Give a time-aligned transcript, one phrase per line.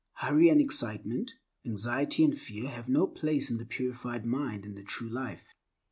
[0.15, 4.81] Hurry and excitement, anxiety and fear have no place in the purified mind and the
[4.83, 5.45] true life.